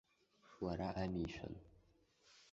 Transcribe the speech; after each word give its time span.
Уара 0.63 0.89
амишәан! 1.03 1.53